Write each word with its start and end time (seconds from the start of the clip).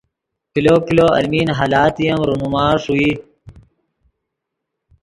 کلو 0.53 0.75
کلو 0.87 1.07
المین 1.19 1.49
حالاتے 1.57 2.05
ام 2.13 2.19
رونما 2.27 2.65
ݰوئی 2.83 3.11